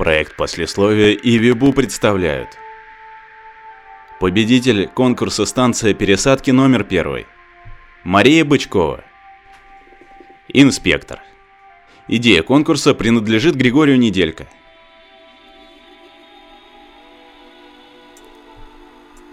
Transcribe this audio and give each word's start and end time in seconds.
Проект 0.00 0.34
послесловия 0.34 1.10
и 1.10 1.36
Вибу 1.36 1.74
представляют. 1.74 2.56
Победитель 4.18 4.88
конкурса 4.88 5.44
станция 5.44 5.92
пересадки 5.92 6.50
номер 6.50 6.84
первый. 6.84 7.26
Мария 8.02 8.46
Бычкова. 8.46 9.04
Инспектор. 10.48 11.20
Идея 12.08 12.42
конкурса 12.42 12.94
принадлежит 12.94 13.56
Григорию 13.56 13.98
Неделько. 13.98 14.46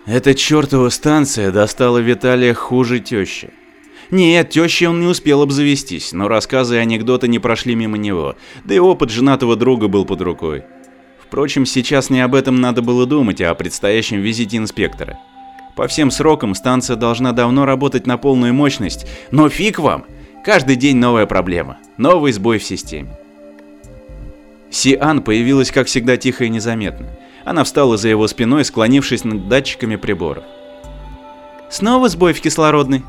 Эта 0.05 0.35
чертова 0.35 0.89
станция 0.89 1.51
достала 1.51 1.99
Виталия 1.99 2.53
хуже 2.53 2.99
тещи. 2.99 3.53
Нет, 4.09 4.49
тещей 4.49 4.87
он 4.87 5.01
не 5.01 5.07
успел 5.07 5.41
обзавестись, 5.41 6.13
но 6.13 6.27
рассказы 6.27 6.75
и 6.75 6.79
анекдоты 6.79 7.27
не 7.27 7.39
прошли 7.39 7.75
мимо 7.75 7.97
него, 7.97 8.35
да 8.63 8.75
и 8.75 8.79
опыт 8.79 9.09
женатого 9.09 9.55
друга 9.55 9.87
был 9.87 10.05
под 10.05 10.21
рукой. 10.21 10.63
Впрочем, 11.21 11.65
сейчас 11.65 12.09
не 12.09 12.21
об 12.21 12.35
этом 12.35 12.61
надо 12.61 12.81
было 12.81 13.05
думать, 13.05 13.41
а 13.41 13.51
о 13.51 13.55
предстоящем 13.55 14.21
визите 14.21 14.57
инспектора. 14.57 15.19
По 15.75 15.87
всем 15.87 16.09
срокам 16.09 16.55
станция 16.55 16.95
должна 16.95 17.33
давно 17.33 17.65
работать 17.65 18.07
на 18.07 18.17
полную 18.17 18.53
мощность, 18.53 19.05
но 19.31 19.49
фиг 19.49 19.79
вам! 19.79 20.05
Каждый 20.43 20.77
день 20.77 20.95
новая 20.95 21.25
проблема, 21.25 21.77
новый 21.97 22.31
сбой 22.31 22.59
в 22.59 22.63
системе. 22.63 23.09
Сиан 24.71 25.21
появилась, 25.21 25.71
как 25.71 25.87
всегда, 25.87 26.15
тихо 26.15 26.45
и 26.45 26.49
незаметно. 26.49 27.07
Она 27.43 27.65
встала 27.65 27.97
за 27.97 28.07
его 28.07 28.27
спиной, 28.27 28.63
склонившись 28.63 29.25
над 29.25 29.49
датчиками 29.49 29.97
приборов. 29.97 30.45
«Снова 31.69 32.07
сбой 32.07 32.31
в 32.31 32.39
кислородной?» 32.39 33.03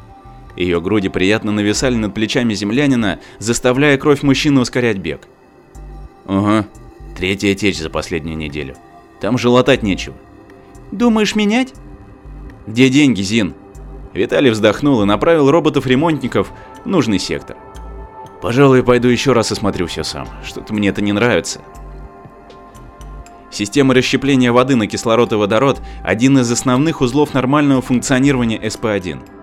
Ее 0.57 0.81
груди 0.81 1.09
приятно 1.09 1.53
нависали 1.53 1.95
над 1.95 2.15
плечами 2.15 2.55
землянина, 2.55 3.21
заставляя 3.39 3.97
кровь 3.97 4.23
мужчины 4.23 4.61
ускорять 4.61 4.99
бег. 4.99 5.29
«Ага, 6.27 6.67
третья 7.17 7.55
течь 7.55 7.79
за 7.79 7.91
последнюю 7.91 8.37
неделю. 8.37 8.77
Там 9.21 9.39
же 9.39 9.49
латать 9.49 9.83
нечего». 9.83 10.17
«Думаешь 10.91 11.35
менять?» 11.35 11.75
«Где 12.67 12.89
деньги, 12.89 13.23
Зин?» 13.23 13.55
Виталий 14.13 14.51
вздохнул 14.51 15.03
и 15.03 15.07
направил 15.07 15.51
роботов-ремонтников 15.51 16.53
в 16.85 16.89
нужный 16.89 17.19
сектор. 17.19 17.57
«Пожалуй, 18.43 18.83
пойду 18.83 19.09
еще 19.09 19.33
раз 19.33 19.53
осмотрю 19.53 19.87
все 19.87 20.03
сам. 20.03 20.29
Что-то 20.45 20.75
мне 20.75 20.89
это 20.89 21.03
не 21.03 21.13
нравится». 21.13 21.61
Система 23.51 23.95
расщепления 23.95 24.53
воды 24.53 24.77
на 24.77 24.87
кислород 24.87 25.33
и 25.33 25.37
водород– 25.37 25.81
один 26.05 26.39
из 26.39 26.51
основных 26.51 27.01
узлов 27.01 27.33
нормального 27.33 27.81
функционирования 27.81 28.59
СП-1. 28.59 29.38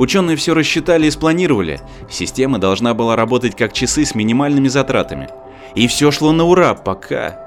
Ученые 0.00 0.38
все 0.38 0.54
рассчитали 0.54 1.08
и 1.08 1.10
спланировали. 1.10 1.78
Система 2.08 2.58
должна 2.58 2.94
была 2.94 3.16
работать 3.16 3.54
как 3.54 3.74
часы 3.74 4.06
с 4.06 4.14
минимальными 4.14 4.66
затратами. 4.66 5.28
И 5.74 5.86
все 5.88 6.10
шло 6.10 6.32
на 6.32 6.44
ура, 6.44 6.72
пока... 6.72 7.38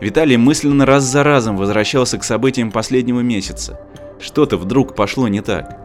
Виталий 0.00 0.38
мысленно 0.38 0.86
раз 0.86 1.04
за 1.04 1.22
разом 1.22 1.58
возвращался 1.58 2.16
к 2.16 2.24
событиям 2.24 2.72
последнего 2.72 3.20
месяца. 3.20 3.78
Что-то 4.18 4.56
вдруг 4.56 4.94
пошло 4.94 5.28
не 5.28 5.42
так. 5.42 5.76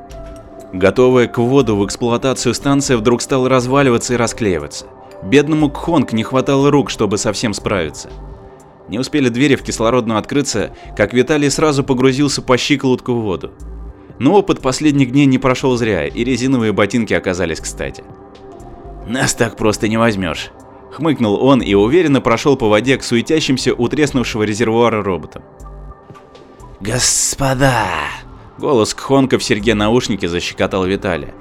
Готовая 0.71 1.27
к 1.27 1.37
вводу 1.37 1.75
в 1.75 1.85
эксплуатацию 1.85 2.53
станция 2.53 2.95
вдруг 2.95 3.21
стала 3.21 3.49
разваливаться 3.49 4.13
и 4.13 4.17
расклеиваться. 4.17 4.85
Бедному 5.21 5.69
Кхонг 5.69 6.13
не 6.13 6.23
хватало 6.23 6.71
рук, 6.71 6.91
чтобы 6.91 7.17
совсем 7.17 7.53
справиться. 7.53 8.09
Не 8.87 8.99
успели 8.99 9.27
двери 9.27 9.57
в 9.57 9.63
кислородную 9.63 10.17
открыться, 10.17 10.73
как 10.95 11.11
Виталий 11.11 11.49
сразу 11.49 11.83
погрузился 11.83 12.41
по 12.41 12.57
щиколотку 12.57 13.15
в 13.15 13.21
воду. 13.23 13.51
Но 14.19 14.33
опыт 14.33 14.61
последних 14.61 15.11
дней 15.11 15.25
не 15.25 15.37
прошел 15.37 15.75
зря, 15.75 16.07
и 16.07 16.23
резиновые 16.23 16.71
ботинки 16.71 17.13
оказались 17.13 17.59
кстати. 17.59 18.03
«Нас 19.07 19.33
так 19.33 19.57
просто 19.57 19.87
не 19.87 19.97
возьмешь»,— 19.97 20.51
хмыкнул 20.91 21.43
он 21.43 21.61
и 21.61 21.73
уверенно 21.73 22.21
прошел 22.21 22.55
по 22.55 22.69
воде 22.69 22.97
к 22.97 23.03
суетящимся 23.03 23.73
у 23.73 23.87
треснувшего 23.87 24.43
резервуара 24.43 25.03
роботам. 25.03 25.43
«Господа!»— 26.79 27.87
голос 28.57 28.93
Кхонка 28.93 29.37
в 29.37 29.43
серьге 29.43 29.73
наушнике 29.73 30.27
защекотал 30.27 30.85
Виталия. 30.85 31.33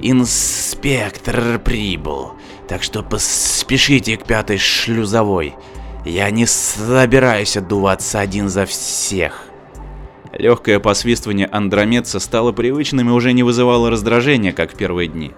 «Инспектор 0.00 1.58
прибыл, 1.58 2.34
так 2.68 2.82
что 2.82 3.02
поспешите 3.02 4.16
к 4.16 4.24
пятой 4.24 4.58
шлюзовой. 4.58 5.56
Я 6.04 6.30
не 6.30 6.46
собираюсь 6.46 7.56
отдуваться 7.56 8.20
один 8.20 8.48
за 8.48 8.64
всех». 8.64 9.47
Легкое 10.32 10.78
посвистывание 10.78 11.46
андромедца 11.46 12.20
стало 12.20 12.52
привычным 12.52 13.08
и 13.08 13.12
уже 13.12 13.32
не 13.32 13.42
вызывало 13.42 13.90
раздражения, 13.90 14.52
как 14.52 14.72
в 14.72 14.76
первые 14.76 15.08
дни. 15.08 15.32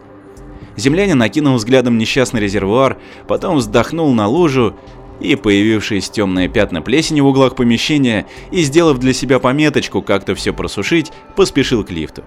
Землянин 0.77 1.19
накинул 1.19 1.57
взглядом 1.57 1.99
несчастный 1.99 2.41
резервуар, 2.41 2.99
потом 3.29 3.57
вздохнул 3.57 4.13
на 4.15 4.27
лужу 4.27 4.77
и 5.21 5.37
появившиеся 5.37 6.13
темные 6.13 6.49
пятна 6.49 6.83
плесени 6.83 7.21
в 7.21 7.27
углах 7.27 7.55
помещения 7.55 8.27
и, 8.51 8.63
сделав 8.63 8.99
для 8.99 9.13
себя 9.13 9.39
пометочку 9.39 10.03
как-то 10.03 10.35
все 10.35 10.53
просушить, 10.53 11.13
поспешил 11.37 11.85
к 11.85 11.91
лифту. 11.91 12.25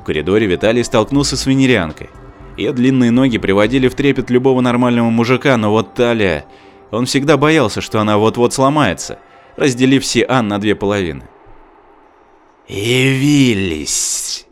В 0.00 0.04
коридоре 0.04 0.46
Виталий 0.46 0.84
столкнулся 0.84 1.36
с 1.36 1.44
венерианкой. 1.46 2.08
Ее 2.56 2.72
длинные 2.72 3.10
ноги 3.10 3.38
приводили 3.38 3.88
в 3.88 3.94
трепет 3.94 4.30
любого 4.30 4.60
нормального 4.60 5.10
мужика, 5.10 5.56
но 5.56 5.70
вот 5.70 5.94
талия... 5.94 6.44
Он 6.90 7.04
всегда 7.04 7.36
боялся, 7.36 7.82
что 7.82 8.00
она 8.00 8.16
вот-вот 8.16 8.54
сломается, 8.54 9.18
разделив 9.56 10.06
Сиан 10.06 10.48
на 10.48 10.58
две 10.58 10.74
половины. 10.74 11.24
«Явились!» 12.68 14.44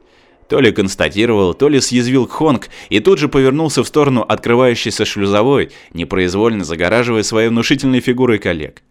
То 0.48 0.60
ли 0.60 0.72
констатировал, 0.72 1.54
то 1.54 1.68
ли 1.68 1.80
съязвил 1.80 2.26
Хонг 2.28 2.68
и 2.88 3.00
тут 3.00 3.18
же 3.18 3.28
повернулся 3.28 3.82
в 3.82 3.88
сторону 3.88 4.22
открывающейся 4.22 5.04
шлюзовой, 5.04 5.70
непроизвольно 5.92 6.64
загораживая 6.64 7.24
своей 7.24 7.48
внушительной 7.48 8.00
фигурой 8.00 8.38
коллег. 8.38 8.82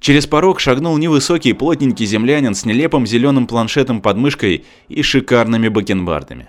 Через 0.00 0.26
порог 0.26 0.60
шагнул 0.60 0.96
невысокий 0.96 1.54
плотненький 1.54 2.06
землянин 2.06 2.54
с 2.54 2.64
нелепым 2.64 3.06
зеленым 3.06 3.46
планшетом 3.46 4.00
под 4.00 4.16
мышкой 4.16 4.64
и 4.88 5.02
шикарными 5.02 5.68
бакенбардами. 5.68 6.48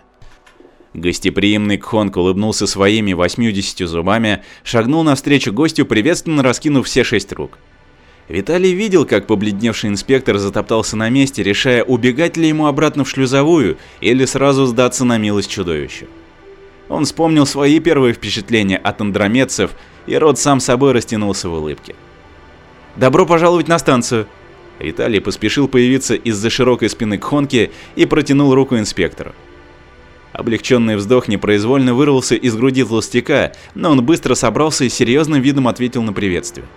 Гостеприимный 0.93 1.77
Кхонг 1.77 2.15
улыбнулся 2.15 2.67
своими 2.67 3.13
80 3.13 3.87
зубами, 3.87 4.43
шагнул 4.63 5.03
навстречу 5.03 5.51
гостю, 5.51 5.85
приветственно 5.85 6.43
раскинув 6.43 6.85
все 6.85 7.03
шесть 7.03 7.33
рук. 7.33 7.57
Виталий 8.27 8.73
видел, 8.73 9.05
как 9.05 9.27
побледневший 9.27 9.91
инспектор 9.91 10.37
затоптался 10.39 10.97
на 10.97 11.09
месте, 11.09 11.43
решая, 11.43 11.83
убегать 11.83 12.37
ли 12.37 12.47
ему 12.47 12.65
обратно 12.65 13.03
в 13.03 13.09
шлюзовую 13.09 13.77
или 14.01 14.25
сразу 14.25 14.65
сдаться 14.65 15.05
на 15.05 15.17
милость 15.17 15.51
чудовищу. 15.51 16.07
Он 16.89 17.05
вспомнил 17.05 17.45
свои 17.45 17.79
первые 17.79 18.13
впечатления 18.13 18.77
от 18.77 18.99
андромедцев, 19.01 19.71
и 20.07 20.15
рот 20.15 20.39
сам 20.39 20.59
собой 20.59 20.91
растянулся 20.91 21.49
в 21.49 21.53
улыбке. 21.53 21.95
«Добро 22.95 23.25
пожаловать 23.25 23.67
на 23.67 23.77
станцию!» 23.77 24.27
Виталий 24.79 25.21
поспешил 25.21 25.67
появиться 25.67 26.15
из-за 26.15 26.49
широкой 26.49 26.89
спины 26.89 27.17
Кхонки 27.17 27.71
и 27.95 28.05
протянул 28.05 28.53
руку 28.53 28.77
инспектору. 28.77 29.33
Облегченный 30.33 30.97
вздох 30.97 31.27
непроизвольно 31.27 31.93
вырвался 31.93 32.35
из 32.35 32.55
груди 32.55 32.83
толстяка, 32.83 33.53
но 33.73 33.91
он 33.91 34.03
быстро 34.03 34.35
собрался 34.35 34.83
и 34.83 34.89
серьезным 34.89 35.41
видом 35.41 35.67
ответил 35.67 36.03
на 36.03 36.11
приветствие. 36.11 36.67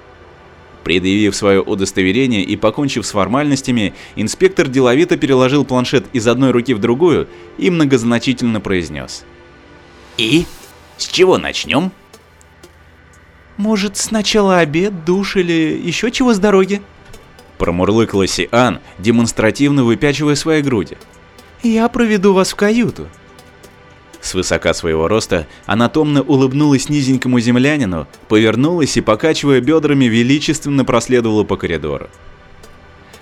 Предъявив 0.88 1.36
свое 1.36 1.60
удостоверение 1.60 2.42
и 2.42 2.56
покончив 2.56 3.06
с 3.06 3.10
формальностями, 3.10 3.92
инспектор 4.16 4.66
деловито 4.68 5.18
переложил 5.18 5.66
планшет 5.66 6.06
из 6.14 6.26
одной 6.26 6.50
руки 6.50 6.72
в 6.72 6.78
другую 6.78 7.28
и 7.58 7.68
многозначительно 7.68 8.58
произнес. 8.58 9.26
«И? 10.16 10.46
С 10.96 11.06
чего 11.06 11.36
начнем?» 11.36 11.92
«Может, 13.58 13.98
сначала 13.98 14.60
обед, 14.60 15.04
душ 15.04 15.36
или 15.36 15.78
еще 15.84 16.10
чего 16.10 16.32
с 16.32 16.38
дороги?» 16.38 16.80
Промурлыкала 17.58 18.26
Сиан, 18.26 18.78
демонстративно 18.98 19.84
выпячивая 19.84 20.36
свои 20.36 20.62
груди. 20.62 20.96
«Я 21.62 21.86
проведу 21.90 22.32
вас 22.32 22.52
в 22.52 22.56
каюту». 22.56 23.08
С 24.28 24.34
высока 24.34 24.74
своего 24.74 25.08
роста 25.08 25.46
она 25.64 25.88
томно 25.88 26.20
улыбнулась 26.20 26.90
низенькому 26.90 27.40
землянину, 27.40 28.06
повернулась 28.28 28.94
и, 28.98 29.00
покачивая 29.00 29.62
бедрами, 29.62 30.04
величественно 30.04 30.84
проследовала 30.84 31.44
по 31.44 31.56
коридору. 31.56 32.10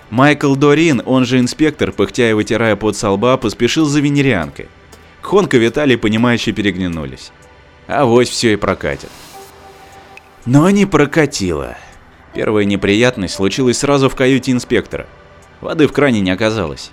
Майкл 0.09 0.53
Дорин, 0.55 1.01
он 1.05 1.23
же 1.23 1.39
инспектор, 1.39 1.93
пыхтя 1.93 2.29
и 2.29 2.33
вытирая 2.33 2.75
пот 2.75 2.97
со 2.97 3.15
поспешил 3.15 3.85
за 3.85 4.01
венерианкой. 4.01 4.67
Хонка 5.21 5.55
Виталий, 5.55 5.97
понимающе 5.97 6.51
переглянулись. 6.51 7.31
А 7.87 8.03
вось 8.03 8.27
все 8.27 8.51
и 8.51 8.57
прокатит. 8.57 9.09
Но 10.45 10.69
не 10.71 10.85
прокатило. 10.85 11.77
Первая 12.33 12.65
неприятность 12.65 13.35
случилась 13.35 13.77
сразу 13.77 14.09
в 14.09 14.15
каюте 14.15 14.51
инспектора. 14.51 15.07
Воды 15.61 15.87
в 15.87 15.93
кране 15.93 16.19
не 16.19 16.31
оказалось. 16.31 16.91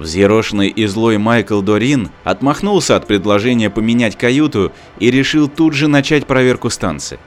Взъерошенный 0.00 0.68
и 0.68 0.86
злой 0.86 1.18
Майкл 1.18 1.60
Дорин 1.60 2.08
отмахнулся 2.24 2.96
от 2.96 3.06
предложения 3.06 3.68
поменять 3.68 4.16
каюту 4.16 4.72
и 4.98 5.10
решил 5.10 5.46
тут 5.46 5.74
же 5.74 5.88
начать 5.88 6.26
проверку 6.26 6.70
станции. 6.70 7.18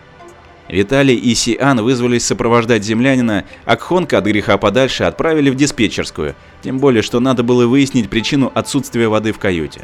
Виталий 0.67 1.15
и 1.15 1.35
Сиан 1.35 1.83
вызвались 1.83 2.25
сопровождать 2.25 2.83
землянина, 2.83 3.45
а 3.65 3.75
Кхонка 3.75 4.17
от 4.17 4.25
греха 4.25 4.57
подальше 4.57 5.03
отправили 5.03 5.51
в 5.51 5.55
диспетчерскую, 5.55 6.33
тем 6.63 6.79
более 6.79 7.03
что 7.03 7.19
надо 7.19 7.43
было 7.43 7.67
выяснить 7.67 8.09
причину 8.09 8.51
отсутствия 8.55 9.07
воды 9.07 9.33
в 9.33 9.37
каюте. 9.37 9.81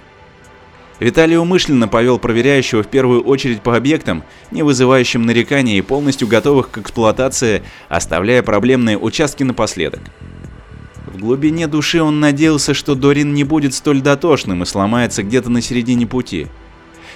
Виталий 0.99 1.37
умышленно 1.37 1.87
повел 1.87 2.17
проверяющего 2.17 2.81
в 2.81 2.87
первую 2.87 3.21
очередь 3.21 3.61
по 3.61 3.77
объектам, 3.77 4.23
не 4.49 4.63
вызывающим 4.63 5.27
нареканий 5.27 5.77
и 5.77 5.81
полностью 5.81 6.27
готовых 6.27 6.71
к 6.71 6.79
эксплуатации, 6.79 7.61
оставляя 7.87 8.41
проблемные 8.41 8.97
участки 8.97 9.43
напоследок. 9.43 10.01
В 11.19 11.21
глубине 11.21 11.67
души 11.67 12.01
он 12.01 12.21
надеялся, 12.21 12.73
что 12.73 12.95
Дорин 12.95 13.33
не 13.33 13.43
будет 13.43 13.73
столь 13.73 13.99
дотошным 13.99 14.63
и 14.63 14.65
сломается 14.65 15.21
где-то 15.21 15.49
на 15.49 15.61
середине 15.61 16.07
пути. 16.07 16.47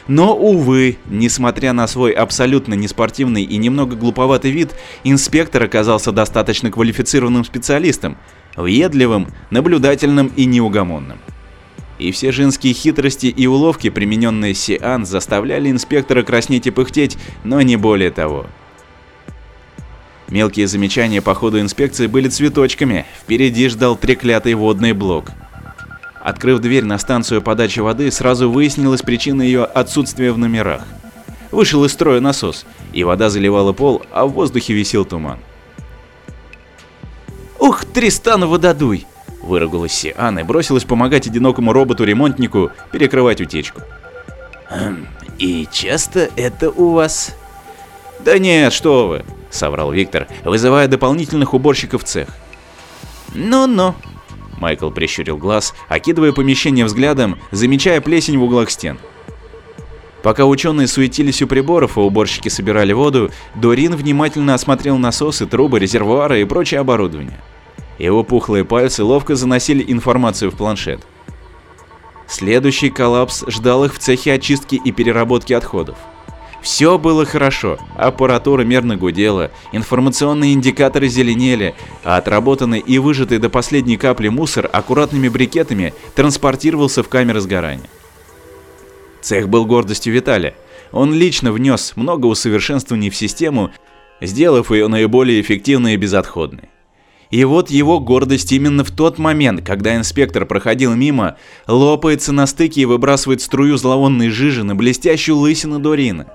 Но, 0.09 0.35
увы, 0.35 0.97
несмотря 1.05 1.71
на 1.71 1.87
свой 1.87 2.11
абсолютно 2.11 2.73
неспортивный 2.73 3.43
и 3.43 3.55
немного 3.55 3.95
глуповатый 3.95 4.51
вид, 4.51 4.75
инспектор 5.05 5.63
оказался 5.63 6.11
достаточно 6.11 6.69
квалифицированным 6.69 7.45
специалистом, 7.45 8.17
въедливым, 8.57 9.29
наблюдательным 9.51 10.33
и 10.35 10.43
неугомонным. 10.43 11.19
И 11.97 12.11
все 12.11 12.33
женские 12.33 12.73
хитрости 12.73 13.27
и 13.27 13.47
уловки, 13.47 13.89
примененные 13.89 14.53
Сиан, 14.53 15.05
заставляли 15.05 15.71
инспектора 15.71 16.23
краснеть 16.23 16.67
и 16.67 16.71
пыхтеть, 16.71 17.17
но 17.45 17.61
не 17.61 17.77
более 17.77 18.11
того. 18.11 18.47
Мелкие 20.33 20.65
замечания 20.65 21.21
по 21.21 21.35
ходу 21.35 21.59
инспекции 21.59 22.07
были 22.07 22.27
цветочками, 22.27 23.05
впереди 23.21 23.69
ждал 23.69 23.95
треклятый 23.95 24.55
водный 24.55 24.93
блок. 24.93 25.29
Открыв 26.19 26.59
дверь 26.59 26.85
на 26.85 26.97
станцию 26.97 27.43
подачи 27.43 27.81
воды, 27.81 28.09
сразу 28.09 28.49
выяснилась 28.49 29.03
причина 29.03 29.43
ее 29.43 29.63
отсутствия 29.63 30.31
в 30.31 30.39
номерах. 30.39 30.81
Вышел 31.51 31.85
из 31.85 31.91
строя 31.91 32.19
насос, 32.19 32.65
и 32.93 33.03
вода 33.03 33.29
заливала 33.29 33.73
пол, 33.73 34.01
а 34.11 34.25
в 34.25 34.31
воздухе 34.31 34.73
висел 34.73 35.05
туман. 35.05 35.37
«Ух, 37.59 37.85
Тристан 37.85 38.47
вододуй!»– 38.47 39.05
выругалась 39.43 39.93
Сиан 39.93 40.39
и 40.39 40.43
бросилась 40.43 40.83
помогать 40.83 41.27
одинокому 41.27 41.73
роботу-ремонтнику 41.73 42.71
перекрывать 42.91 43.39
утечку. 43.39 43.81
«Хм, 44.67 45.05
«И 45.37 45.67
часто 45.71 46.31
это 46.35 46.71
у 46.71 46.93
вас?» 46.93 47.35
«Да 48.25 48.39
нет, 48.39 48.73
что 48.73 49.07
вы!»– 49.07 49.23
соврал 49.53 49.91
Виктор, 49.91 50.27
вызывая 50.43 50.87
дополнительных 50.87 51.53
уборщиков 51.53 52.03
в 52.03 52.05
цех. 52.05 52.27
«Ну-ну», 53.33 53.95
Майкл 54.63 54.91
прищурил 54.91 55.37
глаз, 55.37 55.73
окидывая 55.89 56.31
помещение 56.31 56.85
взглядом, 56.85 57.37
замечая 57.51 57.99
плесень 57.99 58.37
в 58.37 58.43
углах 58.43 58.69
стен. 58.69 58.97
Пока 60.21 60.45
ученые 60.45 60.87
суетились 60.87 61.41
у 61.41 61.47
приборов, 61.47 61.97
а 61.97 62.01
уборщики 62.01 62.47
собирали 62.47 62.93
воду, 62.93 63.29
Дорин 63.55 63.93
внимательно 63.93 64.53
осмотрел 64.53 64.97
насосы, 64.97 65.45
трубы, 65.45 65.79
резервуары 65.79 66.41
и 66.41 66.45
прочее 66.45 66.79
оборудование. 66.79 67.37
Его 67.99 68.23
пухлые 68.23 68.63
пальцы 68.63 69.03
ловко 69.03 69.35
заносили 69.35 69.83
информацию 69.85 70.49
в 70.49 70.55
планшет. 70.55 71.05
Следующий 72.25 72.89
коллапс 72.89 73.43
ждал 73.47 73.83
их 73.83 73.93
в 73.93 73.99
цехе 73.99 74.33
очистки 74.33 74.75
и 74.75 74.91
переработки 74.93 75.51
отходов. 75.51 75.97
Все 76.63 76.97
было 76.97 77.25
хорошо, 77.25 77.77
аппаратура 77.97 78.63
мерно 78.63 78.95
гудела, 78.95 79.51
информационные 79.73 80.53
индикаторы 80.53 81.09
зеленели, 81.09 81.75
а 82.05 82.15
отработанный 82.15 82.79
и 82.79 82.99
выжатый 82.99 83.37
до 83.37 83.49
последней 83.49 83.97
капли 83.97 84.29
мусор 84.29 84.69
аккуратными 84.71 85.27
брикетами 85.27 85.93
транспортировался 86.15 87.03
в 87.03 87.09
камеры 87.09 87.41
сгорания. 87.41 87.89
Цех 89.21 89.49
был 89.49 89.65
гордостью 89.65 90.13
Виталия. 90.13 90.55
Он 90.93 91.13
лично 91.13 91.51
внес 91.51 91.93
много 91.97 92.27
усовершенствований 92.27 93.09
в 93.09 93.15
систему, 93.15 93.71
сделав 94.21 94.71
ее 94.71 94.87
наиболее 94.87 95.41
эффективной 95.41 95.95
и 95.95 95.97
безотходной. 95.97 96.69
И 97.29 97.43
вот 97.43 97.71
его 97.71 97.99
гордость 97.99 98.53
именно 98.53 98.85
в 98.85 98.91
тот 98.91 99.17
момент, 99.17 99.65
когда 99.65 99.97
инспектор 99.97 100.45
проходил 100.45 100.93
мимо, 100.93 101.35
лопается 101.67 102.31
на 102.31 102.47
стыке 102.47 102.81
и 102.81 102.85
выбрасывает 102.85 103.41
струю 103.41 103.75
зловонной 103.75 104.29
жижи 104.29 104.63
на 104.63 104.75
блестящую 104.75 105.37
лысину 105.37 105.79
Дорина. 105.79 106.27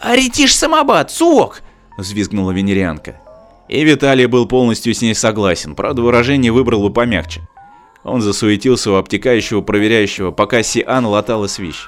«Аретиш 0.00 0.54
самобат, 0.54 1.10
сувок!»– 1.10 1.62
взвизгнула 1.98 2.50
венерианка. 2.50 3.20
И 3.68 3.82
Виталий 3.84 4.26
был 4.26 4.46
полностью 4.46 4.94
с 4.94 5.00
ней 5.00 5.14
согласен, 5.14 5.74
правда 5.74 6.02
выражение 6.02 6.52
выбрал 6.52 6.82
бы 6.82 6.92
помягче. 6.92 7.42
Он 8.02 8.20
засуетился 8.20 8.90
у 8.90 8.96
обтекающего 8.96 9.62
проверяющего, 9.62 10.30
пока 10.30 10.62
Сиан 10.62 11.06
латала 11.06 11.46
свищ. 11.46 11.86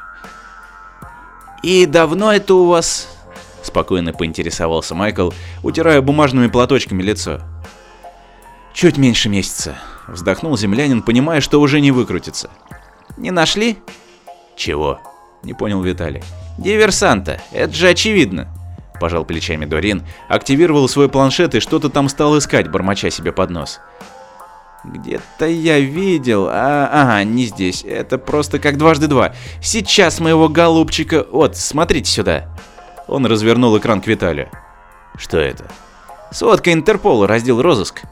«И 1.63 1.85
давно 1.85 2.33
это 2.33 2.55
у 2.55 2.67
вас?»– 2.67 3.09
спокойно 3.63 4.13
поинтересовался 4.13 4.95
Майкл, 4.95 5.31
утирая 5.63 6.01
бумажными 6.01 6.47
платочками 6.47 7.03
лицо. 7.03 7.41
«Чуть 8.73 8.97
меньше 8.97 9.29
месяца»,– 9.29 9.79
вздохнул 10.09 10.57
землянин, 10.57 11.03
понимая, 11.03 11.41
что 11.41 11.61
уже 11.61 11.81
не 11.81 11.91
выкрутится. 11.91 12.51
«Не 13.17 13.31
нашли?» 13.31 13.79
«Чего?»– 14.57 15.01
не 15.43 15.53
понял 15.53 15.83
Виталий. 15.83 16.23
«Диверсанта, 16.59 17.41
это 17.53 17.73
же 17.75 17.89
очевидно!» 17.89 18.49
Пожал 18.99 19.25
плечами 19.25 19.67
Дорин, 19.67 20.05
активировал 20.29 20.89
свой 20.89 21.09
планшет 21.09 21.55
и 21.55 21.61
что-то 21.61 21.91
там 21.91 22.09
стал 22.09 22.39
искать, 22.39 22.71
бормоча 22.71 23.11
себе 23.11 23.33
под 23.33 23.51
нос. 23.51 23.81
Где-то 24.85 25.47
я 25.47 25.81
видел, 25.81 26.49
а, 26.49 26.89
ага, 26.93 27.25
не 27.25 27.47
здесь, 27.47 27.85
это 27.85 28.19
просто 28.19 28.59
как 28.59 28.79
дважды 28.79 29.09
два. 29.09 29.35
Сейчас 29.61 30.21
моего 30.21 30.49
голубчика, 30.49 31.27
вот, 31.31 31.57
смотрите 31.57 32.11
сюда. 32.11 32.49
Он 33.09 33.27
развернул 33.27 33.77
экран 33.77 34.01
к 34.01 34.07
Виталию. 34.07 34.49
Что 35.19 35.39
это? 35.39 35.67
Сводка 36.31 36.73
Интерпола, 36.73 37.27
раздел 37.27 37.61
розыск. 37.61 38.03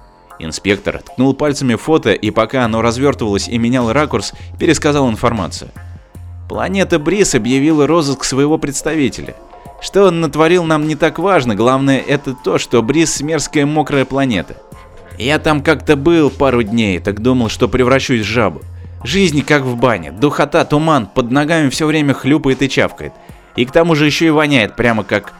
Инспектор 0.40 1.00
ткнул 1.00 1.34
пальцами 1.34 1.76
фото 1.76 2.12
и 2.12 2.30
пока 2.30 2.64
оно 2.64 2.82
развертывалось 2.82 3.48
и 3.48 3.56
менял 3.56 3.92
ракурс, 3.92 4.32
пересказал 4.58 5.08
информацию. 5.08 5.70
Планета 6.48 6.98
Брис 6.98 7.34
объявила 7.34 7.86
розыск 7.86 8.24
своего 8.24 8.58
представителя. 8.58 9.34
Что 9.80 10.04
он 10.04 10.20
натворил 10.20 10.64
нам 10.64 10.86
не 10.86 10.94
так 10.94 11.18
важно, 11.18 11.54
главное 11.54 11.98
это 12.00 12.34
то, 12.34 12.58
что 12.58 12.82
Брис 12.82 13.20
мерзкая 13.20 13.66
мокрая 13.66 14.04
планета. 14.04 14.56
Я 15.18 15.38
там 15.38 15.62
как-то 15.62 15.96
был 15.96 16.30
пару 16.30 16.62
дней, 16.62 16.98
так 16.98 17.20
думал, 17.20 17.48
что 17.48 17.68
превращусь 17.68 18.22
в 18.22 18.28
жабу. 18.28 18.62
Жизнь 19.04 19.42
как 19.42 19.62
в 19.62 19.76
бане, 19.76 20.10
духота, 20.12 20.64
туман, 20.64 21.06
под 21.06 21.30
ногами 21.30 21.68
все 21.68 21.86
время 21.86 22.14
хлюпает 22.14 22.62
и 22.62 22.70
чавкает. 22.70 23.12
И 23.56 23.64
к 23.64 23.70
тому 23.70 23.94
же 23.94 24.06
еще 24.06 24.26
и 24.26 24.30
воняет, 24.30 24.76
прямо 24.76 25.04
как... 25.04 25.34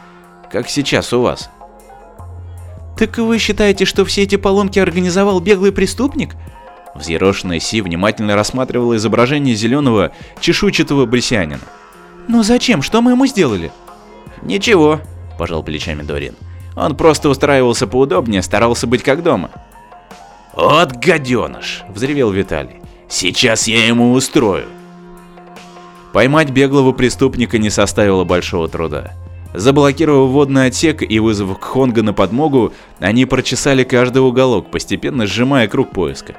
как 0.51 0.69
сейчас 0.69 1.11
у 1.13 1.21
вас. 1.21 1.49
Так 2.97 3.17
вы 3.17 3.39
считаете, 3.39 3.85
что 3.85 4.05
все 4.05 4.23
эти 4.23 4.37
поломки 4.37 4.79
организовал 4.79 5.39
беглый 5.39 5.71
преступник? 5.71 6.35
Взъерошенная 6.95 7.59
Си 7.59 7.81
внимательно 7.81 8.35
рассматривала 8.35 8.95
изображение 8.95 9.55
зеленого 9.55 10.11
чешуйчатого 10.39 11.05
брисянина. 11.05 11.59
«Ну 12.27 12.41
зачем? 12.41 12.81
Что 12.81 13.01
мы 13.01 13.11
ему 13.11 13.27
сделали?» 13.27 13.71
«Ничего»,– 14.41 15.01
пожал 15.37 15.61
плечами 15.61 16.01
Дорин. 16.01 16.35
«Он 16.75 16.95
просто 16.95 17.29
устраивался 17.29 17.85
поудобнее, 17.85 18.41
старался 18.41 18.87
быть 18.87 19.03
как 19.03 19.23
дома». 19.23 19.51
«Вот 20.55 20.93
гаденыш!»– 20.93 21.83
взревел 21.89 22.31
Виталий. 22.31 22.77
«Сейчас 23.09 23.67
я 23.67 23.85
ему 23.85 24.13
устрою!» 24.13 24.65
Поймать 26.13 26.49
беглого 26.49 26.93
преступника 26.93 27.57
не 27.57 27.69
составило 27.69 28.23
большого 28.23 28.69
труда. 28.69 29.11
Заблокировав 29.53 30.31
водный 30.31 30.67
отсек 30.67 31.01
и 31.01 31.19
вызвав 31.19 31.59
Хонга 31.59 32.03
на 32.03 32.13
подмогу, 32.13 32.73
они 32.99 33.25
прочесали 33.25 33.83
каждый 33.83 34.19
уголок, 34.19 34.71
постепенно 34.71 35.27
сжимая 35.27 35.67
круг 35.67 35.91
поиска. 35.91 36.35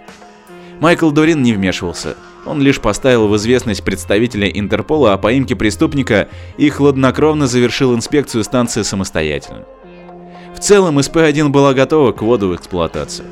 Майкл 0.81 1.11
Дорин 1.11 1.43
не 1.43 1.53
вмешивался. 1.53 2.17
Он 2.45 2.61
лишь 2.61 2.81
поставил 2.81 3.29
в 3.29 3.37
известность 3.37 3.83
представителя 3.83 4.49
Интерпола 4.49 5.15
о 5.15 5.19
поимке 5.19 5.57
преступника 5.57 6.29
и 6.59 6.69
хладнокровно 6.69 7.47
завершил 7.47 7.95
инспекцию 7.95 8.45
станции 8.45 8.83
самостоятельно. 8.83 9.65
В 10.55 10.61
целом 10.61 10.99
СП-1 10.99 11.49
была 11.49 11.75
готова 11.75 12.13
к 12.13 12.23
вводу 12.23 12.49
в 12.49 12.57
эксплуатацию. 12.57 13.27